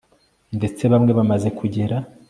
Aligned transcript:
ndetse 0.57 0.83
bamwe 0.91 1.11
bamaze 1.17 1.49
kugera 1.59 1.97